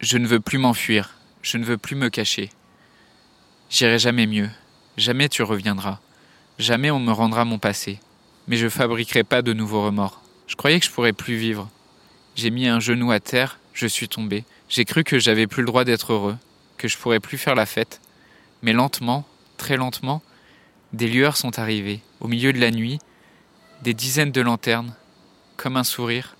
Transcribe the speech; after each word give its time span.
Je 0.00 0.16
ne 0.16 0.26
veux 0.26 0.40
plus 0.40 0.56
m'enfuir, 0.56 1.10
je 1.42 1.58
ne 1.58 1.64
veux 1.64 1.76
plus 1.76 1.94
me 1.94 2.08
cacher. 2.08 2.48
J'irai 3.68 3.98
jamais 3.98 4.26
mieux, 4.26 4.48
jamais 4.96 5.28
tu 5.28 5.42
reviendras, 5.42 6.00
jamais 6.58 6.90
on 6.90 6.98
me 6.98 7.12
rendra 7.12 7.44
mon 7.44 7.58
passé, 7.58 8.00
mais 8.48 8.56
je 8.56 8.70
fabriquerai 8.70 9.24
pas 9.24 9.42
de 9.42 9.52
nouveaux 9.52 9.84
remords. 9.84 10.22
Je 10.46 10.56
croyais 10.56 10.80
que 10.80 10.86
je 10.86 10.90
pourrais 10.90 11.12
plus 11.12 11.36
vivre. 11.36 11.68
J'ai 12.34 12.48
mis 12.48 12.66
un 12.66 12.80
genou 12.80 13.12
à 13.12 13.20
terre, 13.20 13.58
je 13.74 13.86
suis 13.86 14.08
tombé. 14.08 14.44
J'ai 14.70 14.86
cru 14.86 15.04
que 15.04 15.18
j'avais 15.18 15.46
plus 15.46 15.60
le 15.60 15.66
droit 15.66 15.84
d'être 15.84 16.14
heureux, 16.14 16.38
que 16.78 16.88
je 16.88 16.96
pourrais 16.96 17.20
plus 17.20 17.36
faire 17.36 17.54
la 17.54 17.66
fête. 17.66 18.00
Mais 18.62 18.72
lentement, 18.72 19.26
très 19.58 19.76
lentement, 19.76 20.22
des 20.94 21.08
lueurs 21.08 21.36
sont 21.36 21.58
arrivées, 21.58 22.00
au 22.20 22.26
milieu 22.26 22.54
de 22.54 22.58
la 22.58 22.70
nuit, 22.70 23.00
des 23.82 23.92
dizaines 23.92 24.32
de 24.32 24.40
lanternes, 24.40 24.94
comme 25.58 25.76
un 25.76 25.84
sourire. 25.84 26.36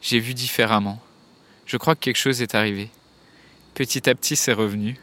J'ai 0.00 0.18
vu 0.18 0.32
différemment. 0.32 0.98
Je 1.70 1.76
crois 1.76 1.94
que 1.94 2.00
quelque 2.00 2.16
chose 2.16 2.42
est 2.42 2.56
arrivé. 2.56 2.90
Petit 3.74 4.10
à 4.10 4.14
petit, 4.16 4.34
c'est 4.34 4.52
revenu. 4.52 4.98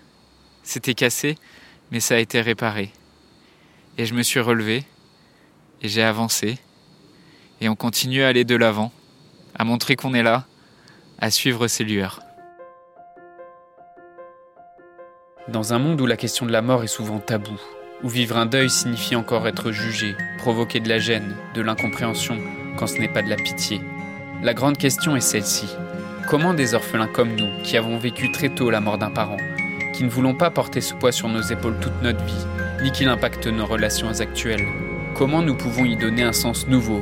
C'était 0.63 0.95
cassé, 0.95 1.37
mais 1.91 2.01
ça 2.01 2.15
a 2.15 2.17
été 2.17 2.41
réparé. 2.41 2.91
Et 3.97 4.05
je 4.05 4.13
me 4.13 4.21
suis 4.21 4.41
relevé, 4.41 4.83
et 5.81 5.87
j'ai 5.87 6.03
avancé, 6.03 6.57
et 7.61 7.69
on 7.69 7.77
continue 7.77 8.21
à 8.23 8.27
aller 8.27 8.43
de 8.43 8.57
l'avant, 8.57 8.91
à 9.55 9.63
montrer 9.63 9.95
qu'on 9.95 10.13
est 10.13 10.23
là, 10.23 10.45
à 11.19 11.31
suivre 11.31 11.69
ces 11.69 11.85
lueurs. 11.85 12.19
Dans 15.47 15.71
un 15.71 15.79
monde 15.79 16.01
où 16.01 16.05
la 16.05 16.17
question 16.17 16.45
de 16.45 16.51
la 16.51 16.61
mort 16.61 16.83
est 16.83 16.87
souvent 16.87 17.19
taboue, 17.19 17.61
où 18.03 18.09
vivre 18.09 18.35
un 18.35 18.45
deuil 18.45 18.69
signifie 18.69 19.15
encore 19.15 19.47
être 19.47 19.71
jugé, 19.71 20.17
provoquer 20.39 20.81
de 20.81 20.89
la 20.89 20.99
gêne, 20.99 21.33
de 21.53 21.61
l'incompréhension, 21.61 22.37
quand 22.77 22.87
ce 22.87 22.97
n'est 22.97 23.07
pas 23.07 23.21
de 23.21 23.29
la 23.29 23.37
pitié. 23.37 23.79
La 24.43 24.53
grande 24.53 24.77
question 24.77 25.15
est 25.15 25.21
celle-ci. 25.21 25.67
Comment 26.27 26.53
des 26.53 26.73
orphelins 26.73 27.07
comme 27.07 27.37
nous, 27.37 27.47
qui 27.63 27.77
avons 27.77 27.97
vécu 27.97 28.29
très 28.33 28.49
tôt 28.49 28.69
la 28.69 28.81
mort 28.81 28.97
d'un 28.97 29.11
parent, 29.11 29.37
qui 29.93 30.03
ne 30.03 30.09
voulons 30.09 30.35
pas 30.35 30.51
porter 30.51 30.81
ce 30.81 30.93
poids 30.93 31.13
sur 31.13 31.29
nos 31.29 31.41
épaules 31.41 31.79
toute 31.79 32.01
notre 32.01 32.21
vie, 32.25 32.45
ni 32.83 32.91
qu'il 32.91 33.07
impacte 33.07 33.47
nos 33.47 33.65
relations 33.65 34.09
actuelles, 34.19 34.67
comment 35.15 35.41
nous 35.41 35.55
pouvons 35.55 35.85
y 35.85 35.95
donner 35.95 36.23
un 36.23 36.33
sens 36.33 36.67
nouveau, 36.67 37.01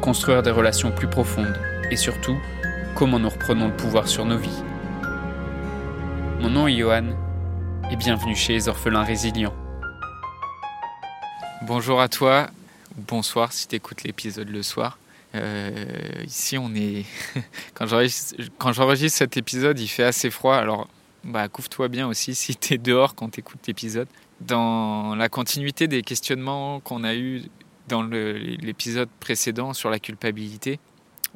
construire 0.00 0.42
des 0.42 0.50
relations 0.50 0.90
plus 0.90 1.06
profondes, 1.06 1.60
et 1.90 1.96
surtout, 1.96 2.38
comment 2.94 3.18
nous 3.18 3.28
reprenons 3.28 3.68
le 3.68 3.76
pouvoir 3.76 4.08
sur 4.08 4.24
nos 4.24 4.38
vies? 4.38 4.62
Mon 6.40 6.48
nom 6.48 6.66
est 6.66 6.74
Johan, 6.74 7.08
et 7.90 7.96
bienvenue 7.96 8.34
chez 8.34 8.54
les 8.54 8.68
orphelins 8.70 9.04
résilients. 9.04 9.54
Bonjour 11.60 12.00
à 12.00 12.08
toi, 12.08 12.46
ou 12.96 13.02
bonsoir 13.06 13.52
si 13.52 13.68
tu 13.68 13.76
écoutes 13.76 14.02
l'épisode 14.02 14.48
le 14.48 14.62
soir. 14.62 14.96
Euh, 15.34 15.70
ici, 16.24 16.58
on 16.58 16.74
est. 16.74 17.04
quand 17.74 18.72
j'enregistre 18.72 19.18
cet 19.18 19.36
épisode, 19.36 19.78
il 19.78 19.88
fait 19.88 20.04
assez 20.04 20.30
froid. 20.30 20.56
Alors, 20.56 20.88
bah, 21.24 21.48
couvre-toi 21.48 21.88
bien 21.88 22.08
aussi 22.08 22.34
si 22.36 22.56
tu 22.56 22.74
es 22.74 22.78
dehors 22.78 23.14
quand 23.14 23.30
tu 23.30 23.40
écoutes 23.40 23.66
l'épisode. 23.66 24.08
Dans 24.40 25.14
la 25.14 25.28
continuité 25.28 25.86
des 25.86 26.02
questionnements 26.02 26.80
qu'on 26.80 27.04
a 27.04 27.14
eus 27.14 27.42
dans 27.88 28.02
l'épisode 28.02 29.08
précédent 29.20 29.72
sur 29.72 29.90
la 29.90 29.98
culpabilité, 29.98 30.80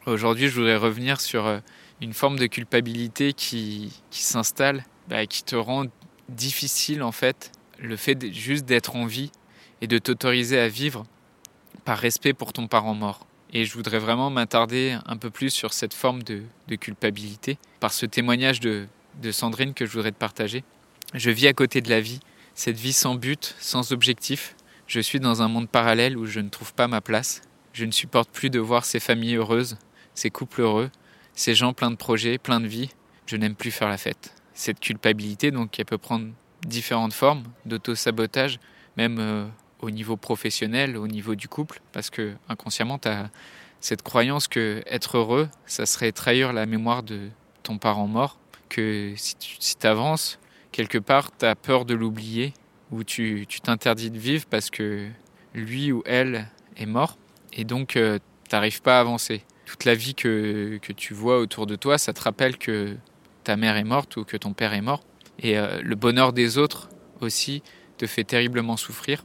aujourd'hui, 0.06 0.48
je 0.48 0.54
voudrais 0.54 0.76
revenir 0.76 1.20
sur 1.20 1.46
euh, 1.46 1.58
une 2.00 2.12
forme 2.12 2.38
de 2.38 2.46
culpabilité 2.46 3.32
qui, 3.32 3.92
s'installe, 4.10 4.84
bah, 5.08 5.26
qui 5.26 5.44
te 5.44 5.56
rend 5.56 5.84
difficile 6.28 7.02
en 7.02 7.12
fait 7.12 7.52
le 7.78 7.96
fait 7.96 8.32
juste 8.32 8.64
d'être 8.64 8.96
en 8.96 9.06
vie 9.06 9.30
et 9.80 9.86
de 9.86 9.98
t'autoriser 9.98 10.58
à 10.58 10.68
vivre 10.68 11.04
par 11.84 11.98
respect 11.98 12.32
pour 12.32 12.52
ton 12.52 12.66
parent 12.66 12.94
mort. 12.94 13.25
Et 13.52 13.64
je 13.64 13.74
voudrais 13.74 13.98
vraiment 13.98 14.30
m'attarder 14.30 14.98
un 15.06 15.16
peu 15.16 15.30
plus 15.30 15.50
sur 15.50 15.72
cette 15.72 15.94
forme 15.94 16.22
de, 16.22 16.42
culpabilité 16.76 17.58
par 17.80 17.92
ce 17.92 18.06
témoignage 18.06 18.60
de, 18.60 18.86
Sandrine 19.30 19.74
que 19.74 19.86
je 19.86 19.92
voudrais 19.92 20.12
te 20.12 20.18
partager. 20.18 20.64
Je 21.14 21.30
vis 21.30 21.46
à 21.46 21.52
côté 21.52 21.80
de 21.80 21.88
la 21.88 22.00
vie, 22.00 22.20
cette 22.54 22.76
vie 22.76 22.92
sans 22.92 23.14
but, 23.14 23.54
sans 23.58 23.92
objectif. 23.92 24.56
Je 24.86 25.00
suis 25.00 25.20
dans 25.20 25.42
un 25.42 25.48
monde 25.48 25.68
parallèle 25.68 26.16
où 26.16 26.26
je 26.26 26.40
ne 26.40 26.48
trouve 26.48 26.74
pas 26.74 26.88
ma 26.88 27.00
place. 27.00 27.40
Je 27.72 27.84
ne 27.84 27.90
supporte 27.90 28.30
plus 28.30 28.50
de 28.50 28.58
voir 28.58 28.84
ces 28.84 29.00
familles 29.00 29.36
heureuses, 29.36 29.78
ces 30.14 30.30
couples 30.30 30.62
heureux, 30.62 30.90
ces 31.34 31.54
gens 31.54 31.72
pleins 31.72 31.90
de 31.90 31.96
projets, 31.96 32.38
pleins 32.38 32.60
de 32.60 32.66
vie. 32.66 32.90
Je 33.26 33.36
n'aime 33.36 33.54
plus 33.54 33.70
faire 33.70 33.88
la 33.88 33.98
fête. 33.98 34.34
Cette 34.54 34.80
culpabilité, 34.80 35.50
donc, 35.50 35.78
elle 35.78 35.84
peut 35.84 35.98
prendre 35.98 36.28
différentes 36.66 37.12
formes 37.12 37.44
d'auto-sabotage, 37.66 38.58
même 38.96 39.18
euh, 39.18 39.46
au 39.80 39.90
niveau 39.90 40.16
professionnel, 40.16 40.96
au 40.96 41.06
niveau 41.06 41.34
du 41.34 41.48
couple, 41.48 41.80
parce 41.92 42.10
que 42.10 42.34
inconsciemment, 42.48 42.98
tu 42.98 43.08
as 43.08 43.30
cette 43.80 44.02
croyance 44.02 44.48
que 44.48 44.82
être 44.86 45.18
heureux, 45.18 45.48
ça 45.66 45.86
serait 45.86 46.12
trahir 46.12 46.52
la 46.52 46.66
mémoire 46.66 47.02
de 47.02 47.28
ton 47.62 47.78
parent 47.78 48.06
mort, 48.06 48.38
que 48.68 49.12
si 49.16 49.36
tu 49.76 49.86
avances, 49.86 50.38
quelque 50.72 50.98
part, 50.98 51.36
tu 51.36 51.44
as 51.44 51.54
peur 51.54 51.84
de 51.84 51.94
l'oublier, 51.94 52.54
ou 52.90 53.04
tu 53.04 53.46
t'interdis 53.62 54.10
de 54.10 54.18
vivre 54.18 54.46
parce 54.48 54.70
que 54.70 55.08
lui 55.54 55.92
ou 55.92 56.02
elle 56.06 56.48
est 56.76 56.86
mort, 56.86 57.16
et 57.52 57.64
donc 57.64 57.96
euh, 57.96 58.18
tu 58.48 58.54
n'arrives 58.54 58.82
pas 58.82 58.98
à 58.98 59.00
avancer. 59.00 59.44
Toute 59.64 59.84
la 59.84 59.94
vie 59.94 60.14
que, 60.14 60.78
que, 60.80 60.92
tu 60.92 61.12
vois 61.12 61.38
autour 61.40 61.66
de 61.66 61.74
toi, 61.74 61.98
ça 61.98 62.12
te 62.12 62.20
rappelle 62.20 62.56
que 62.56 62.96
ta 63.42 63.56
mère 63.56 63.76
est 63.76 63.84
morte 63.84 64.16
ou 64.16 64.24
que 64.24 64.36
ton 64.36 64.52
père 64.52 64.74
est 64.74 64.80
mort. 64.80 65.02
Et 65.40 65.58
euh, 65.58 65.80
le 65.82 65.96
bonheur 65.96 66.32
des 66.32 66.56
autres 66.56 66.88
aussi 67.20 67.62
te 67.98 68.06
fait 68.06 68.24
terriblement 68.24 68.76
souffrir 68.76 69.24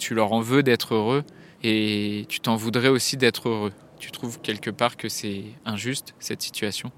tu 0.00 0.14
leur 0.14 0.32
en 0.32 0.40
veux 0.40 0.62
d'être 0.62 0.94
heureux 0.94 1.22
et 1.62 2.24
tu 2.28 2.40
t'en 2.40 2.56
voudrais 2.56 2.88
aussi 2.88 3.16
d'être 3.16 3.48
heureux. 3.48 3.72
Tu 3.98 4.10
trouves 4.10 4.40
quelque 4.40 4.70
part 4.70 4.96
que 4.96 5.08
c'est 5.08 5.44
injuste 5.66 6.14
cette 6.18 6.40
situation. 6.40 6.90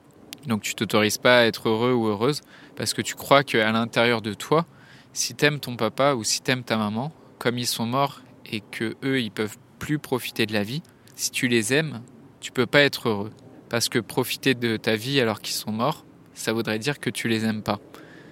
Donc 0.47 0.63
tu 0.63 0.75
t'autorises 0.75 1.19
pas 1.19 1.41
à 1.41 1.45
être 1.45 1.69
heureux 1.69 1.93
ou 1.93 2.07
heureuse 2.07 2.41
parce 2.77 2.95
que 2.95 3.03
tu 3.03 3.15
crois 3.15 3.43
qu'à 3.43 3.71
l'intérieur 3.73 4.23
de 4.23 4.35
toi, 4.35 4.67
si 5.12 5.35
t'aimes 5.35 5.59
ton 5.59 5.77
papa 5.77 6.15
ou 6.15 6.23
si 6.23 6.41
t'aimes 6.41 6.62
ta 6.62 6.77
maman, 6.77 7.12
comme 7.39 7.59
ils 7.59 7.67
sont 7.67 7.87
morts 7.87 8.23
et 8.51 8.61
que 8.61 8.95
eux 9.05 9.21
ils 9.21 9.33
peuvent 9.33 9.59
plus 9.81 9.99
profiter 9.99 10.47
de 10.47 10.53
la 10.53 10.62
vie, 10.62 10.83
si 11.17 11.33
tu 11.33 11.49
les 11.49 11.75
aimes, 11.75 12.03
tu 12.41 12.53
peux 12.53 12.67
pas 12.67 12.83
être 12.83 13.09
heureux 13.09 13.33
parce 13.69 13.89
que 13.89 13.99
profiter 13.99 14.55
de 14.55 14.77
ta 14.77 14.95
vie 14.95 15.21
alors 15.21 15.41
qu'ils 15.41 15.57
sont 15.57 15.73
morts, 15.73 16.05
ça 16.35 16.53
voudrait 16.53 16.79
dire 16.79 17.01
que 17.01 17.11
tu 17.11 17.27
les 17.27 17.45
aimes 17.45 17.62
pas. 17.62 17.81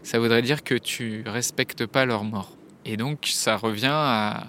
Ça 0.04 0.18
voudrait 0.20 0.42
dire 0.42 0.62
que 0.62 0.74
tu 0.74 1.24
respectes 1.26 1.86
pas 1.86 2.04
leur 2.04 2.24
mort. 2.24 2.56
Et 2.90 2.96
donc 2.96 3.28
ça 3.30 3.56
revient 3.56 3.86
à 3.92 4.48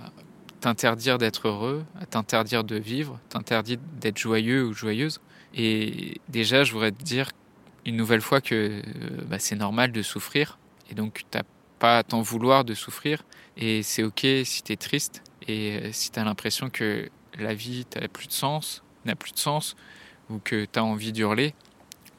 t'interdire 0.62 1.19
d'être 1.19 1.47
heureux, 1.47 1.85
à 2.00 2.07
t'interdire 2.07 2.63
de 2.63 2.75
vivre, 2.75 3.19
t'interdire 3.29 3.78
d'être 4.00 4.18
joyeux 4.18 4.66
ou 4.66 4.74
joyeuse. 4.74 5.22
Et 5.53 6.19
déjà, 6.28 6.63
je 6.63 6.74
voudrais 6.74 6.91
te 6.91 7.03
dire 7.03 7.30
une 7.85 7.96
nouvelle 7.96 8.22
fois 8.22 8.41
que 8.41 8.56
euh, 8.56 8.81
bah, 9.28 9.38
c'est 9.38 9.56
normal 9.56 9.91
de 9.91 10.01
souffrir. 10.01 10.57
Et 10.90 10.96
donc, 10.96 11.22
t'as 11.30 11.44
pas 11.78 12.00
à 12.00 12.03
t'en 12.03 12.22
vouloir 12.22 12.66
de 12.66 12.74
souffrir. 12.74 13.24
Et 13.57 13.84
c'est 13.84 14.01
OK 14.01 14.25
si 14.44 14.63
tu 14.63 14.74
es 14.74 14.75
triste 14.75 15.22
et 15.47 15.78
euh, 15.78 15.90
si 15.91 16.09
tu 16.09 16.19
as 16.19 16.24
l'impression 16.24 16.72
que 16.72 17.09
la 17.38 17.53
vie 17.53 17.85
n'a 17.96 18.07
plus 18.07 18.28
de 18.28 18.34
sens, 18.34 18.81
n'a 19.06 19.16
plus 19.16 19.34
de 19.34 19.40
sens, 19.40 19.75
ou 20.31 20.40
que 20.40 20.66
tu 20.66 20.80
as 20.80 20.84
envie 20.84 21.12
d'hurler. 21.12 21.53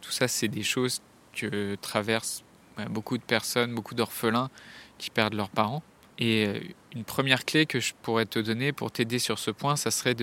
Tout 0.00 0.12
ça, 0.12 0.28
c'est 0.28 0.47
des 0.47 0.62
choses 0.62 1.03
que 1.32 1.75
traversent 1.82 2.44
bah, 2.77 2.84
beaucoup 2.88 3.19
de 3.19 3.25
personnes, 3.25 3.75
beaucoup 3.75 3.97
d'orphelins 3.97 4.50
qui 4.99 5.11
perdent 5.11 5.34
leurs 5.34 5.50
parents. 5.50 5.82
Et 6.19 6.47
euh, 6.47 6.61
une 6.95 7.05
première 7.05 7.45
clé 7.45 7.67
que 7.67 7.81
je 7.81 7.95
pourrais 8.03 8.27
te 8.27 8.39
donner 8.39 8.73
pour 8.73 8.91
t'aider 8.91 9.19
sur 9.19 9.39
ce 9.39 9.50
point, 9.50 9.77
ça 9.77 9.91
serait 9.91 10.15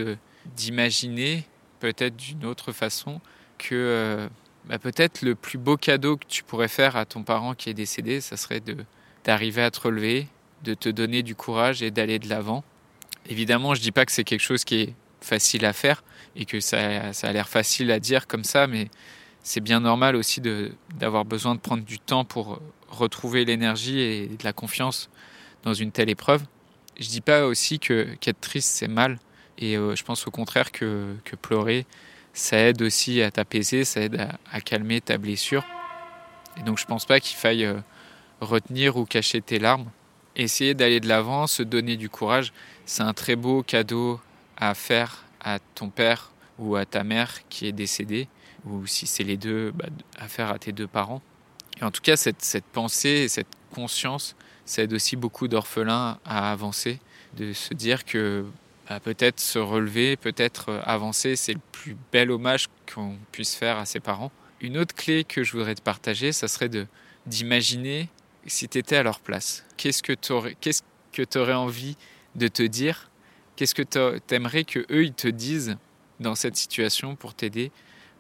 d'imaginer 0.56 1.46
peut-être 1.80 2.16
d'une 2.16 2.46
autre 2.46 2.72
façon 2.72 3.22
que 3.58 3.76
euh, 3.76 4.28
bah, 4.66 4.80
peut-être 4.80 5.22
le 5.22 5.36
plus 5.36 5.58
beau 5.58 5.78
cadeau 5.78 6.18
que 6.18 6.26
tu 6.28 6.44
pourrais 6.44 6.68
faire 6.68 6.96
à 6.96 7.06
ton 7.06 7.24
parent 7.24 7.56
qui 7.56 7.70
est 7.70 7.74
décédé, 7.74 8.22
ça 8.22 8.38
serait 8.38 8.62
d'arriver 9.24 9.64
à 9.64 9.72
te 9.72 9.82
relever, 9.82 10.28
de 10.64 10.74
te 10.74 10.90
donner 10.90 11.24
du 11.24 11.36
courage 11.36 11.82
et 11.82 11.92
d'aller 11.92 12.20
de 12.20 12.30
l'avant. 12.30 12.64
Évidemment, 13.28 13.76
je 13.76 13.82
dis 13.82 13.92
pas 13.92 14.06
que 14.06 14.12
c'est 14.12 14.24
quelque 14.24 14.42
chose 14.42 14.64
qui 14.64 14.76
est 14.82 14.94
facile 15.22 15.66
à 15.66 15.74
faire 15.74 16.04
et 16.36 16.46
que 16.46 16.60
ça, 16.60 17.14
ça 17.14 17.28
a 17.28 17.34
l'air 17.34 17.50
facile 17.50 17.92
à 17.92 18.00
dire 18.00 18.28
comme 18.28 18.44
ça, 18.44 18.68
mais 18.68 18.90
c'est 19.44 19.62
bien 19.62 19.80
normal 19.80 20.16
aussi 20.16 20.42
d'avoir 20.96 21.26
besoin 21.26 21.56
de 21.56 21.60
prendre 21.60 21.84
du 21.84 22.00
temps 22.00 22.26
pour 22.26 22.62
retrouver 22.90 23.46
l'énergie 23.46 24.00
et 24.00 24.28
de 24.28 24.44
la 24.44 24.54
confiance 24.54 25.10
dans 25.64 25.74
une 25.74 25.92
telle 25.92 26.10
épreuve. 26.10 26.44
Je 27.00 27.08
dis 27.08 27.22
pas 27.22 27.46
aussi 27.46 27.80
qu'être 27.80 28.42
triste 28.42 28.70
c'est 28.76 28.88
mal, 28.88 29.20
et 29.58 29.78
euh, 29.78 29.96
je 29.96 30.04
pense 30.04 30.28
au 30.28 30.32
contraire 30.32 30.72
que, 30.72 31.16
que, 31.24 31.36
pleurer, 31.36 31.86
ça 32.34 32.58
aide 32.58 32.82
aussi 32.82 33.22
à 33.22 33.32
t'apaiser, 33.32 33.86
ça 33.86 34.02
aide 34.02 34.28
à, 34.52 34.62
calmer 34.62 35.02
ta 35.02 35.18
blessure. 35.18 35.66
Et 36.58 36.64
donc 36.64 36.78
je 36.78 36.86
pense 36.86 37.06
pas 37.06 37.20
qu'il 37.20 37.38
faille 37.38 37.66
euh, 37.66 37.80
retenir 38.42 38.98
ou 38.98 39.06
cacher 39.06 39.42
tes 39.42 39.60
larmes. 39.60 39.90
Essayer 40.36 40.74
d'aller 40.74 41.00
de 41.00 41.08
l'avant, 41.08 41.48
se 41.48 41.64
donner 41.64 41.98
du 41.98 42.10
courage, 42.10 42.54
c'est 42.86 43.04
un 43.04 43.14
très 43.14 43.36
beau 43.36 43.64
cadeau 43.64 44.20
à 44.58 44.74
faire 44.74 45.24
à 45.42 45.60
ton 45.76 45.90
père 45.90 46.32
ou 46.58 46.76
à 46.76 46.86
ta 46.86 47.04
mère 47.04 47.48
qui 47.50 47.66
est 47.66 47.72
décédée, 47.72 48.28
ou 48.66 48.86
si 48.86 49.08
c'est 49.08 49.24
les 49.24 49.38
deux, 49.38 49.72
bah, 49.72 49.88
à 50.18 50.28
faire 50.28 50.50
à 50.52 50.60
tes 50.60 50.72
deux 50.72 50.88
parents. 50.88 51.22
Et 51.80 51.84
en 51.84 51.92
tout 51.92 52.02
cas, 52.02 52.18
cette, 52.18 52.42
cette 52.42 52.66
pensée, 52.66 53.28
cette 53.30 53.48
conscience, 53.74 54.36
ça 54.70 54.84
aide 54.84 54.94
aussi 54.94 55.16
beaucoup 55.16 55.48
d'orphelins 55.48 56.20
à 56.26 56.52
avancer, 56.52 57.00
de 57.36 57.54
se 57.54 57.74
dire 57.74 58.06
que 58.06 58.46
bah, 58.88 59.00
peut-être 59.00 59.40
se 59.40 59.58
relever, 59.58 60.16
peut-être 60.16 60.80
avancer, 60.86 61.36
c'est 61.36 61.54
le 61.54 61.60
plus 61.72 61.98
bel 62.12 62.30
hommage 62.30 62.68
qu'on 62.94 63.18
puisse 63.32 63.56
faire 63.56 63.78
à 63.78 63.88
ses 63.88 64.00
parents. 64.00 64.32
une 64.62 64.78
autre 64.78 64.94
clé 64.94 65.24
que 65.24 65.44
je 65.44 65.54
voudrais 65.54 65.74
te 65.74 65.82
partager, 65.82 66.32
ça 66.32 66.48
serait 66.48 66.70
d'imaginer 67.26 68.10
si 68.46 68.68
tu 68.70 68.78
étais 68.78 68.98
à 68.98 69.02
leur 69.02 69.22
place. 69.22 69.66
Qu'est-ce 69.78 70.04
que 70.04 70.14
tu 70.14 71.38
aurais 71.40 71.54
envie 71.54 71.98
de 72.36 72.48
te 72.48 72.62
dire? 72.62 73.10
Qu'est-ce 73.56 73.74
que 73.74 73.82
tu 73.82 74.36
aimerais 74.36 74.66
que 74.66 74.86
eux 74.92 75.04
ils 75.04 75.14
te 75.14 75.28
disent 75.28 75.78
dans 76.20 76.36
cette 76.36 76.58
situation 76.58 77.16
pour 77.16 77.34
t'aider 77.34 77.72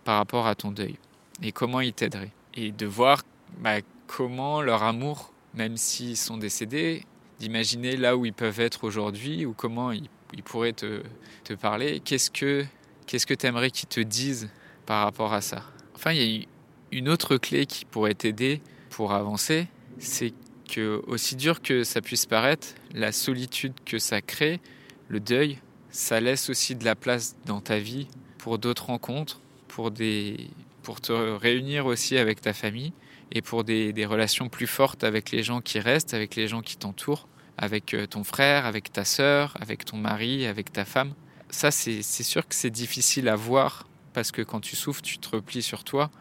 par 0.03 0.17
rapport 0.17 0.47
à 0.47 0.55
ton 0.55 0.71
deuil? 0.71 0.95
Et 1.43 1.51
comment 1.51 1.81
ils 1.81 1.93
t'aideraient? 1.93 2.31
Et 2.55 2.71
de 2.71 2.87
voir 2.87 3.21
bah, 3.59 3.81
comment 4.07 4.63
leur 4.63 4.81
amour, 4.81 5.31
même 5.53 5.77
s'ils 5.77 6.17
sont 6.17 6.37
décédés, 6.37 7.03
d'imaginer 7.39 7.95
là 7.95 8.17
où 8.17 8.25
ils 8.25 8.33
peuvent 8.33 8.59
être 8.59 8.83
aujourd'hui 8.83 9.45
ou 9.45 9.53
comment 9.53 9.91
ils, 9.91 10.09
pourraient 10.43 10.73
te, 10.73 11.01
te 11.43 11.53
parler. 11.53 12.01
Qu'est-ce 12.01 12.29
que 12.29 12.65
qu'est-ce 13.07 13.25
que 13.25 13.33
tu 13.33 13.47
aimerais 13.47 13.71
qu'ils 13.71 13.89
te 13.89 13.99
disent 13.99 14.49
par 14.85 15.03
rapport 15.03 15.33
à 15.33 15.41
ça? 15.41 15.63
Enfin, 15.95 16.11
il 16.11 16.21
y 16.21 16.43
a 16.43 16.45
une 16.91 17.09
autre 17.09 17.37
clé 17.37 17.65
qui 17.65 17.85
pourrait 17.85 18.13
t'aider 18.13 18.61
pour 18.89 19.13
avancer, 19.13 19.67
c'est 19.97 20.33
que 20.69 21.01
aussi 21.07 21.35
dur 21.35 21.61
que 21.61 21.83
ça 21.83 22.01
puisse 22.01 22.25
paraître, 22.25 22.67
la 22.93 23.11
solitude 23.11 23.73
que 23.85 23.97
ça 23.97 24.21
crée, 24.21 24.59
le 25.07 25.19
deuil, 25.19 25.57
ça 25.89 26.19
laisse 26.19 26.49
aussi 26.49 26.75
de 26.75 26.85
la 26.85 26.95
place 26.95 27.35
dans 27.45 27.61
ta 27.61 27.79
vie 27.79 28.07
pour 28.37 28.59
d'autres 28.59 28.87
rencontres, 28.87 29.41
pour, 29.67 29.89
des, 29.89 30.49
pour 30.83 31.01
te 31.01 31.11
réunir 31.11 31.87
aussi 31.87 32.17
avec 32.17 32.41
ta 32.41 32.53
famille 32.53 32.93
et 33.31 33.41
pour 33.41 33.63
des, 33.63 34.05
relations 34.05 34.49
plus 34.49 34.67
fortes 34.67 35.03
avec 35.03 35.31
les 35.31 35.43
gens 35.43 35.61
qui 35.61 35.79
restent, 35.79 36.13
avec 36.13 36.35
les 36.35 36.47
gens 36.47 36.61
qui 36.61 36.77
t'entourent, 36.77 37.27
avec 37.57 37.93
euh, 37.93 38.07
ton 38.07 38.23
frère, 38.23 38.65
avec 38.65 38.91
ta 38.91 39.05
sœur, 39.05 39.55
avec 39.59 39.85
ton 39.85 39.97
mari, 39.97 40.45
avec 40.45 40.71
ta 40.71 40.85
femme. 40.85 41.13
Ça, 41.49 41.71
c'est 41.71 42.01
sûr 42.01 42.47
que 42.47 42.55
c'est 42.55 42.69
difficile 42.69 43.27
à 43.27 43.35
voir 43.35 43.87
parce 44.13 44.31
que 44.31 44.41
quand 44.41 44.59
tu 44.59 44.75
souffres, 44.75 45.01
tu 45.01 45.17
te 45.17 45.29
replies 45.29 45.63
sur 45.63 45.83
toi 45.83 46.11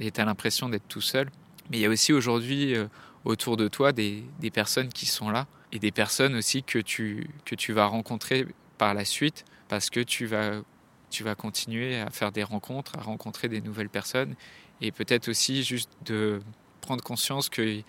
et 0.00 0.10
tu 0.10 0.20
as 0.20 0.24
l'impression 0.24 0.68
d'être 0.68 0.88
tout 0.88 1.00
seul. 1.00 1.30
Mais 1.70 1.78
il 1.78 1.80
y 1.80 1.86
a 1.86 1.88
aussi 1.88 2.12
aujourd'hui 2.12 2.74
euh, 2.74 2.86
autour 3.24 3.56
de 3.56 3.68
toi 3.68 3.92
des, 3.92 4.24
des, 4.40 4.50
personnes 4.50 4.88
qui 4.88 5.06
sont 5.06 5.30
là 5.30 5.46
et 5.72 5.78
des 5.78 5.92
personnes 5.92 6.34
aussi 6.34 6.62
que 6.62 6.78
tu, 6.78 7.28
que 7.44 7.54
tu 7.54 7.72
vas 7.72 7.86
rencontrer 7.86 8.46
par 8.78 8.94
la 8.94 9.04
suite 9.04 9.44
parce 9.68 9.90
que 9.90 10.00
tu 10.00 10.26
vas, 10.26 10.62
tu 11.10 11.22
vas 11.22 11.34
continuer 11.34 12.00
à 12.00 12.10
faire 12.10 12.32
des 12.32 12.42
rencontres, 12.42 12.98
à 12.98 13.02
rencontrer 13.02 13.48
des 13.48 13.60
nouvelles 13.60 13.90
personnes 13.90 14.34
et 14.80 14.92
peut-être 14.92 15.28
aussi 15.28 15.62
juste 15.62 15.90
de 16.04 16.40
prendre 16.80 17.02
conscience 17.02 17.48
qu'il 17.48 17.84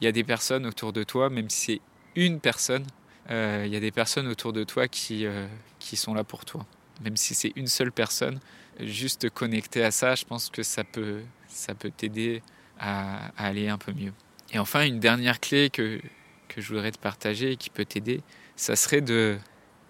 y 0.00 0.06
a 0.06 0.12
des 0.12 0.24
personnes 0.24 0.66
autour 0.66 0.92
de 0.92 1.02
toi, 1.02 1.30
même 1.30 1.50
si 1.50 1.74
c'est 1.74 1.80
une 2.16 2.40
personne, 2.40 2.86
euh, 3.30 3.64
il 3.66 3.72
y 3.72 3.76
a 3.76 3.80
des 3.80 3.90
personnes 3.90 4.28
autour 4.28 4.52
de 4.52 4.64
toi 4.64 4.86
qui, 4.88 5.26
euh, 5.26 5.46
qui 5.78 5.96
sont 5.96 6.14
là 6.14 6.24
pour 6.24 6.44
toi. 6.44 6.66
Même 7.02 7.16
si 7.16 7.34
c'est 7.34 7.52
une 7.56 7.66
seule 7.66 7.90
personne, 7.90 8.38
juste 8.80 9.30
connecter 9.30 9.82
à 9.82 9.90
ça, 9.90 10.14
je 10.14 10.24
pense 10.24 10.50
que 10.50 10.62
ça 10.62 10.84
peut, 10.84 11.22
ça 11.48 11.74
peut 11.74 11.90
t'aider 11.90 12.42
à, 12.78 13.28
à 13.36 13.46
aller 13.46 13.68
un 13.68 13.78
peu 13.78 13.92
mieux. 13.92 14.12
Et 14.52 14.58
enfin, 14.58 14.84
une 14.84 15.00
dernière 15.00 15.40
clé 15.40 15.70
que, 15.70 16.00
que 16.48 16.60
je 16.60 16.68
voudrais 16.68 16.92
te 16.92 16.98
partager 16.98 17.52
et 17.52 17.56
qui 17.56 17.70
peut 17.70 17.84
t'aider, 17.84 18.20
ça 18.56 18.76
serait 18.76 19.00
de 19.00 19.38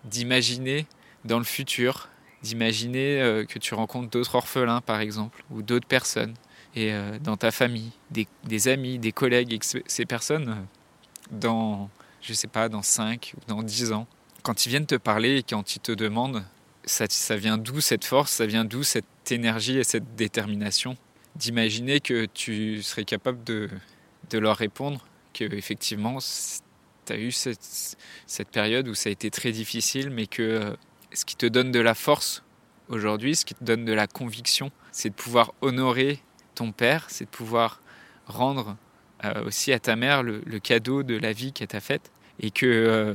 d'imaginer 0.05 0.87
dans 1.25 1.39
le 1.39 1.45
futur, 1.45 2.11
d'imaginer 2.45 3.23
euh, 3.23 3.45
que 3.45 3.59
tu 3.59 3.75
rencontres 3.75 4.11
d'autres 4.11 4.35
orphelins 4.35 4.83
par 4.83 5.01
exemple, 5.01 5.43
ou 5.51 5.63
d'autres 5.63 5.89
personnes, 5.89 6.35
et 6.77 6.93
euh, 6.93 7.19
dans 7.19 7.37
ta 7.37 7.51
famille, 7.51 7.91
des, 8.11 8.69
amis, 8.69 8.99
des 8.99 9.13
collègues, 9.13 9.59
ces 9.63 10.05
personnes, 10.05 10.51
euh, 10.51 11.37
dans, 11.37 11.89
je 12.21 12.35
sais 12.35 12.47
pas, 12.47 12.69
dans 12.69 12.83
5 12.83 13.33
ou 13.37 13.41
dans 13.49 13.63
10 13.63 13.93
ans, 13.93 14.07
quand 14.43 14.67
ils 14.67 14.69
viennent 14.69 14.87
te 14.87 14.95
parler 14.95 15.39
et 15.39 15.43
quand 15.43 15.75
ils 15.75 15.81
te 15.81 15.93
demandent, 15.93 16.45
ça, 16.85 17.07
ça 17.09 17.37
vient 17.37 17.57
d'où 17.57 17.81
cette 17.81 18.05
force, 18.05 18.31
ça 18.31 18.45
vient 18.45 18.67
d'où 18.67 18.83
cette 18.83 19.07
énergie 19.31 19.79
et 19.79 19.85
cette 19.85 20.15
détermination, 20.15 20.99
d'imaginer 21.37 22.01
que 22.01 22.27
tu 22.27 22.83
serais 22.83 23.07
capable 23.07 23.43
de, 23.45 23.71
de 24.31 24.39
leur 24.39 24.59
répondre 24.59 25.07
que 25.33 25.45
effectivement 25.45 26.19
tu 27.07 27.13
as 27.13 27.17
eu 27.17 27.33
cette, 27.33 27.97
cette, 28.27 28.49
période 28.49 28.87
où 28.87 28.95
ça 28.95 29.09
a 29.09 29.13
été 29.13 29.31
très 29.31 29.51
difficile, 29.51 30.11
mais 30.11 30.27
que 30.27 30.77
ce 31.15 31.25
qui 31.25 31.37
te 31.37 31.47
donne 31.47 31.73
de 31.73 31.81
la 31.81 31.95
force 31.95 32.43
aujourd'hui, 32.89 33.37
ce 33.37 33.45
qui 33.45 33.55
te 33.55 33.65
donne 33.65 33.85
de 33.85 33.93
la 33.93 34.07
conviction, 34.07 34.71
c'est 34.93 35.11
de 35.11 35.15
pouvoir 35.15 35.53
honorer 35.61 36.21
ton 36.55 36.73
père, 36.73 37.07
c'est 37.09 37.25
de 37.25 37.31
pouvoir 37.31 37.81
rendre 38.27 38.77
euh, 39.25 39.45
aussi 39.47 39.73
à 39.73 39.79
ta 39.79 39.97
mère 39.97 40.23
le, 40.23 40.41
cadeau 40.59 41.03
de 41.03 41.17
la 41.17 41.33
vie 41.33 41.53
qu'elle 41.53 41.69
t'a 41.69 41.81
faite, 41.81 42.11
et 42.41 42.51
que 42.51 42.67
euh, 42.67 43.15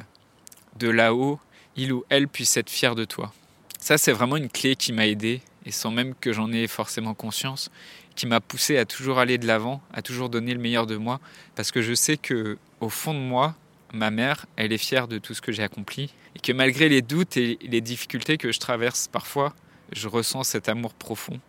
de 0.77 0.89
là-haut, 0.89 1.39
il 1.75 1.93
ou 1.93 2.03
elle 2.09 2.27
puisse 2.27 2.57
être 2.57 2.69
fier 2.69 2.95
de 2.95 3.05
toi. 3.05 3.33
Ça, 3.79 3.97
c'est 3.97 4.11
vraiment 4.11 4.37
une 4.37 4.49
clé 4.49 4.75
qui 4.75 4.91
m'a 4.91 5.07
aidé, 5.07 5.41
et 5.65 5.71
sans 5.71 5.91
même 5.91 6.15
que 6.15 6.33
j'en 6.33 6.51
ai 6.51 6.67
forcément 6.67 7.13
conscience, 7.13 7.69
qui 8.15 8.27
m'a 8.27 8.41
poussé 8.41 8.77
à 8.77 8.85
toujours 8.85 9.19
aller 9.19 9.37
de 9.37 9.47
l'avant, 9.47 9.81
à 9.93 10.01
toujours 10.01 10.29
donner 10.29 10.53
le 10.53 10.59
meilleur 10.59 10.87
de 10.87 10.97
moi, 10.97 11.19
parce 11.55 11.71
que 11.71 11.81
je 11.81 11.93
sais 11.93 12.17
que 12.17 12.57
au 12.81 12.89
fond 12.89 13.13
de 13.13 13.19
moi, 13.19 13.55
ma 13.93 14.11
mère, 14.11 14.45
elle 14.57 14.73
est 14.73 14.77
fière 14.77 15.07
de 15.07 15.17
tout 15.17 15.33
ce 15.33 15.41
que 15.41 15.51
j'ai 15.51 15.63
accompli, 15.63 16.11
et 16.39 16.41
que 16.41 16.53
malgré 16.53 16.87
les 16.87 17.01
doutes 17.01 17.35
et 17.35 17.59
les 17.61 17.81
difficultés 17.81 18.37
que 18.37 18.53
je 18.53 18.59
traverse 18.59 19.09
parfois, 19.09 19.53
je 19.91 20.07
ressens 20.07 20.43
cet 20.43 20.69
amour 20.69 20.93
profond 20.93 21.39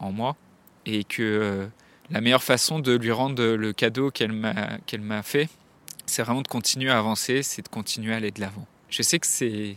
en 0.00 0.10
moi, 0.10 0.36
et 0.86 1.04
que 1.04 1.22
euh, 1.22 1.66
la 2.10 2.20
meilleure 2.20 2.42
façon 2.42 2.80
de 2.80 2.96
lui 2.96 3.12
rendre 3.12 3.44
le 3.44 3.72
cadeau 3.72 4.10
qu'elle 4.10 4.32
m'a 4.32 4.78
m'a 4.98 5.22
fait, 5.22 5.48
c'est 6.06 6.22
vraiment 6.22 6.42
de 6.42 6.48
continuer 6.48 6.90
à 6.90 6.98
avancer, 6.98 7.44
c'est 7.44 7.62
de 7.62 7.68
continuer 7.68 8.12
à 8.12 8.16
aller 8.16 8.32
de 8.32 8.40
l'avant. 8.40 8.66
Je 8.88 9.02
sais 9.02 9.20
que 9.20 9.26
c'est 9.26 9.76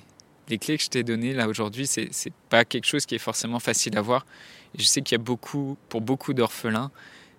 les 0.50 0.58
clés 0.58 0.78
que 0.78 0.84
je 0.84 0.90
t'ai 0.90 1.04
données 1.04 1.34
là 1.34 1.48
aujourd'hui, 1.48 1.86
c'est 1.86 2.34
pas 2.50 2.66
quelque 2.66 2.86
chose 2.86 3.06
qui 3.06 3.14
est 3.14 3.20
forcément 3.20 3.60
facile 3.60 3.96
à 3.96 4.02
voir, 4.02 4.26
je 4.76 4.84
sais 4.86 5.02
qu'il 5.02 5.16
y 5.16 5.22
a 5.22 5.24
beaucoup, 5.24 5.78
pour 5.90 6.02
beaucoup 6.02 6.34
d'orphelins, 6.34 6.90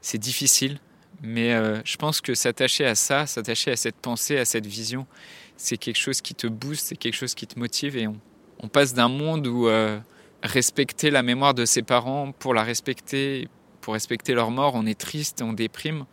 c'est 0.02 0.18
difficile, 0.18 0.78
mais 1.20 1.52
euh, 1.52 1.80
je 1.84 1.96
pense 1.96 2.20
que 2.20 2.34
s'attacher 2.34 2.84
à 2.84 2.94
ça, 2.94 3.26
s'attacher 3.26 3.72
à 3.72 3.76
cette 3.76 3.96
pensée, 3.96 4.38
à 4.38 4.44
cette 4.44 4.66
vision, 4.66 5.06
c'est 5.56 5.76
quelque 5.76 5.98
chose 5.98 6.20
qui 6.20 6.34
te 6.34 6.46
booste, 6.46 6.86
c'est 6.86 6.96
quelque 6.96 7.14
chose 7.14 7.34
qui 7.34 7.46
te 7.46 7.58
motive 7.58 7.96
et 7.96 8.06
on, 8.06 8.68
passe 8.68 8.94
d'un 8.94 9.08
monde 9.08 9.46
où 9.46 9.68
euh, 9.68 9.98
respecter 10.42 11.10
la 11.10 11.22
mémoire 11.22 11.52
de 11.52 11.66
ses 11.66 11.82
parents, 11.82 12.32
pour 12.32 12.54
la 12.54 12.62
respecter, 12.62 13.48
pour 13.82 13.92
respecter 13.92 14.32
leur 14.32 14.50
mort, 14.50 14.74
on 14.74 14.86
est 14.86 14.98
triste, 14.98 15.42
on 15.42 15.52
déprime, 15.52 16.06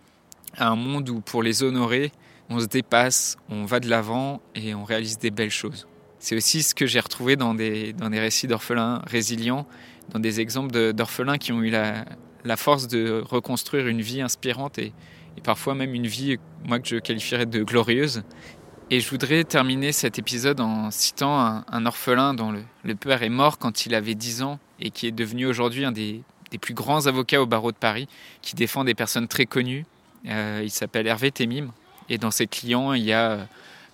à 0.58 0.68
un 0.68 0.76
monde 0.76 1.10
où 1.10 1.22
pour 1.22 1.44
les 1.44 1.64
honorer, 1.64 2.12
on 2.50 2.60
se 2.60 2.66
dépasse, 2.66 3.38
on 3.50 3.64
va 3.64 3.80
de 3.80 3.90
l'avant 3.90 4.42
et 4.54 4.76
on 4.76 4.84
réalise 4.84 5.18
des 5.18 5.32
belles 5.32 5.50
choses. 5.50 5.88
C'est 6.20 6.36
aussi 6.36 6.62
ce 6.62 6.76
que 6.76 6.86
j'ai 6.86 7.00
retrouvé 7.00 7.38
dans 7.38 7.56
des, 7.56 7.94
dans 7.94 8.10
des 8.10 8.20
récits 8.20 8.48
d'orphelins 8.48 9.02
résilients 9.08 9.66
dans 10.12 10.20
des 10.20 10.40
exemples 10.40 10.94
d'orphelins 10.94 11.38
qui 11.38 11.52
ont 11.52 11.62
eu 11.62 11.70
la, 11.70 12.06
la, 12.44 12.58
force 12.58 12.88
de 12.88 13.24
reconstruire 13.26 13.88
une 13.88 14.02
vie 14.02 14.22
inspirante 14.22 14.78
et, 14.78 14.94
et, 15.38 15.42
parfois 15.42 15.76
même 15.76 15.94
une 15.94 16.08
vie, 16.08 16.38
moi, 16.66 16.80
que 16.80 16.88
je 16.88 16.98
qualifierais 16.98 17.46
de 17.46 17.64
glorieuse. 17.64 18.24
Et 18.94 19.00
je 19.00 19.10
voudrais 19.10 19.46
terminer 19.46 19.94
cet 19.94 20.20
épisode 20.20 20.60
en 20.60 20.92
citant 20.92 21.64
un, 21.66 21.86
orphelin 21.86 22.34
dont 22.34 22.52
le, 22.84 22.96
père 22.96 23.24
est 23.24 23.30
mort 23.30 23.58
quand 23.58 23.86
il 23.86 23.96
avait 23.96 24.16
10 24.16 24.42
ans 24.42 24.60
et 24.82 24.90
qui 24.90 25.08
est 25.08 25.14
devenu 25.14 25.46
aujourd'hui 25.46 25.86
un 25.86 25.94
des, 25.94 26.24
plus 26.60 26.74
grands 26.74 27.08
avocats 27.08 27.42
au 27.42 27.46
barreau 27.46 27.72
de 27.72 27.78
Paris, 27.78 28.10
qui 28.42 28.54
défend 28.54 28.84
des 28.84 28.94
personnes 28.94 29.30
très 29.30 29.46
connues. 29.46 29.86
Euh, 30.28 30.60
il 30.62 30.70
s'appelle 30.70 31.08
Hervé 31.08 31.32
Temim. 31.32 31.72
Et 32.10 32.18
dans 32.18 32.32
ses 32.32 32.48
clients, 32.48 32.92
il 32.92 33.04
y 33.04 33.14
a 33.14 33.32
euh, 33.32 33.46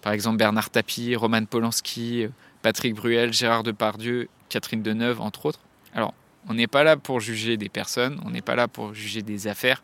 par 0.02 0.14
exemple 0.14 0.38
Bernard 0.38 0.72
Tapie, 0.72 1.16
Roman 1.16 1.46
Polanski, 1.46 2.24
euh, 2.24 2.30
Patrick 2.64 2.96
Bruel, 2.96 3.32
Gérard 3.32 3.62
Depardieu, 3.62 4.30
Catherine 4.50 4.82
Deneuve, 4.82 5.22
entre 5.22 5.46
autres. 5.46 5.60
Alors, 5.94 6.16
on 6.50 6.56
n'est 6.56 6.66
pas 6.66 6.84
là 6.84 6.98
pour 6.98 7.20
juger 7.20 7.56
des 7.56 7.70
personnes, 7.70 8.20
on 8.26 8.32
n'est 8.32 8.42
pas 8.42 8.56
là 8.56 8.68
pour 8.68 8.96
juger 8.96 9.22
des 9.22 9.48
affaires, 9.48 9.82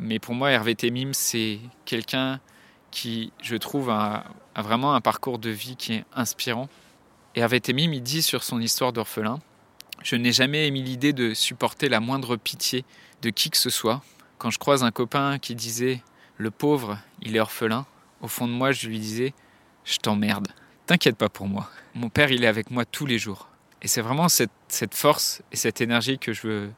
mais 0.00 0.18
pour 0.18 0.34
moi, 0.34 0.50
Hervé 0.50 0.74
Temim, 0.74 1.12
c'est 1.12 1.60
quelqu'un 1.84 2.40
qui, 2.92 3.32
je 3.42 3.56
trouve, 3.56 3.90
a, 3.90 4.24
vraiment 4.54 4.94
un 4.94 5.00
parcours 5.00 5.40
de 5.40 5.50
vie 5.50 5.74
qui 5.74 5.94
est 5.94 6.04
inspirant. 6.14 6.68
Et 7.34 7.60
Temim, 7.60 7.92
il 7.92 8.02
dit 8.02 8.22
sur 8.22 8.44
son 8.44 8.60
histoire 8.60 8.92
d'orphelin 8.92 9.40
Je 10.02 10.14
n'ai 10.14 10.30
jamais 10.30 10.68
émis 10.68 10.82
l'idée 10.82 11.12
de 11.12 11.34
supporter 11.34 11.88
la 11.88 11.98
moindre 11.98 12.36
pitié 12.36 12.84
de 13.22 13.30
qui 13.30 13.50
que 13.50 13.56
ce 13.56 13.70
soit. 13.70 14.02
Quand 14.38 14.50
je 14.50 14.58
croise 14.58 14.84
un 14.84 14.92
copain 14.92 15.38
qui 15.38 15.56
disait 15.56 16.02
Le 16.36 16.52
pauvre, 16.52 16.98
il 17.22 17.34
est 17.34 17.40
orphelin, 17.40 17.86
au 18.20 18.28
fond 18.28 18.46
de 18.46 18.52
moi, 18.52 18.70
je 18.70 18.86
lui 18.86 19.00
disais 19.00 19.34
Je 19.84 19.96
t'emmerde. 19.96 20.48
T'inquiète 20.86 21.16
pas 21.16 21.28
pour 21.28 21.48
moi. 21.48 21.68
Mon 21.94 22.08
père, 22.08 22.30
il 22.30 22.44
est 22.44 22.48
avec 22.48 22.70
moi 22.70 22.84
tous 22.84 23.06
les 23.06 23.18
jours. 23.18 23.48
Et 23.82 23.88
c'est 23.88 24.00
vraiment 24.00 24.28
cette, 24.28 24.50
force 24.94 25.42
et 25.50 25.56
cette 25.56 25.80
énergie 25.80 26.18
que 26.18 26.32
je 26.32 26.46
veux 26.46 26.72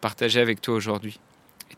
partager 0.00 0.40
avec 0.40 0.60
toi 0.60 0.74
aujourd'hui. 0.74 1.18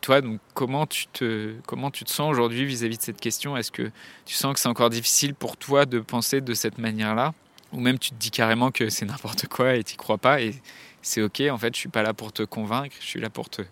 Toi, 0.07 0.21
donc, 0.21 0.39
comment 0.53 0.87
tu 0.87 1.07
te, 1.07 1.55
comment 1.65 1.91
tu 1.91 2.05
te 2.05 2.09
sens 2.09 2.31
aujourd'hui 2.31 2.63
vis-à-vis 2.63 2.97
de 2.97 3.01
cette 3.01 3.19
question? 3.19 3.57
Est-ce 3.57 3.73
que 3.73 3.91
tu 4.23 4.35
sens 4.35 4.53
que 4.53 4.59
c'est 4.61 4.69
encore 4.69 4.89
difficile 4.89 5.35
pour 5.35 5.57
toi 5.57 5.85
de 5.85 5.99
penser 5.99 6.39
de 6.39 6.53
cette 6.53 6.77
manière-là? 6.77 7.33
Ou 7.73 7.81
même 7.81 7.99
tu 7.99 8.11
te 8.11 8.15
dis 8.15 8.31
carrément 8.31 8.71
que 8.71 8.87
c'est 8.87 9.05
n'importe 9.05 9.49
quoi 9.49 9.75
et 9.75 9.83
tu 9.83 9.97
crois 9.97 10.17
pas 10.17 10.39
et 10.39 10.53
c'est 11.01 11.21
ok, 11.21 11.43
en 11.51 11.57
fait, 11.57 11.75
je 11.75 11.79
suis 11.81 11.89
pas 11.89 12.03
là 12.03 12.13
pour 12.13 12.31
te 12.31 12.43
convaincre, 12.43 12.95
je 13.01 13.05
suis 13.05 13.19
là 13.19 13.29
pour 13.29 13.49
te, 13.49 13.63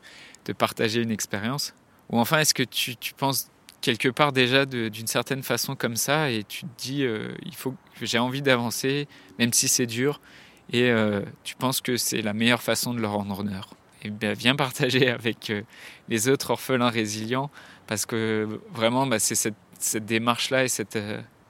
te 0.44 0.52
partager 0.52 1.02
une 1.02 1.10
expérience? 1.10 1.74
Ou 2.10 2.20
enfin, 2.20 2.40
est-ce 2.40 2.54
que 2.54 2.64
tu, 2.64 2.98
tu 2.98 3.14
penses 3.14 3.50
quelque 3.80 4.10
part 4.10 4.34
déjà 4.34 4.66
d'une 4.66 5.08
certaine 5.08 5.42
façon 5.42 5.78
comme 5.78 5.96
ça 5.96 6.32
et 6.32 6.44
tu 6.44 6.66
te 6.66 6.78
dis 6.78 7.06
euh, 7.06 7.34
il 7.46 7.56
faut 7.56 7.76
j'ai 8.02 8.20
envie 8.20 8.42
d'avancer 8.42 9.08
même 9.40 9.54
si 9.54 9.70
c'est 9.70 9.86
dur 9.86 10.20
et 10.70 10.92
euh, 10.92 11.22
tu 11.46 11.56
penses 11.56 11.80
que 11.80 11.96
c'est 11.96 12.22
la 12.22 12.34
meilleure 12.34 12.62
façon 12.62 12.94
de 12.94 13.00
leur 13.00 13.14
rendre 13.14 13.40
honneur? 13.40 13.70
Viens 14.22 14.56
partager 14.56 15.10
avec 15.10 15.52
les 16.10 16.30
autres 16.30 16.52
orphelins 16.52 16.90
résilients 16.90 17.50
parce 17.88 18.06
que 18.06 18.60
vraiment, 18.74 19.06
bah, 19.06 19.20
c'est 19.20 19.36
cette, 19.36 20.06
démarche-là 20.06 20.64
et 20.64 20.68
cette, 20.68 20.98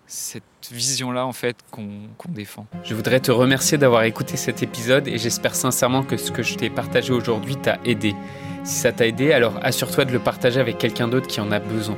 cette 0.08 0.44
vision-là 0.72 1.26
en 1.26 1.32
fait 1.32 1.58
qu'on 1.72 2.10
défend. 2.30 2.68
Je 2.84 2.94
voudrais 2.94 3.20
te 3.20 3.32
remercier 3.32 3.78
d'avoir 3.78 4.04
écouté 4.04 4.38
cet 4.38 4.64
épisode 4.64 5.08
et 5.08 5.18
j'espère 5.18 5.56
sincèrement 5.56 6.04
que 6.04 6.18
ce 6.18 6.32
que 6.32 6.44
je 6.44 6.56
t'ai 6.56 6.70
partagé 6.70 7.14
aujourd'hui 7.14 7.56
t'a 7.56 7.80
aidé. 7.86 8.16
Si 8.64 8.76
ça 8.76 8.92
t'a 8.92 9.08
aidé, 9.08 9.32
alors 9.32 9.60
assure-toi 9.64 10.06
de 10.06 10.12
le 10.12 10.20
partager 10.20 10.60
avec 10.60 10.78
quelqu'un 10.78 11.08
d'autre 11.08 11.28
qui 11.28 11.40
en 11.40 11.52
a 11.52 11.60
besoin. 11.60 11.98